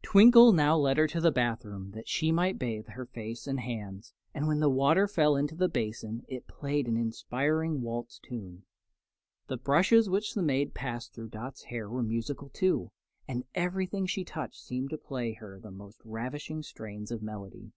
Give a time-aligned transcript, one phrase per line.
[0.00, 3.60] Twinkle now led her to the bath room that she might bathe her face and
[3.60, 8.62] hands, and when the water fell into the basin it played an inspiring waltz tune.
[9.48, 12.92] The brushes which the maid passed through Dot's hair were musical, too,
[13.28, 17.72] and everything she touched seemed to play to her the most ravishing strains of melody.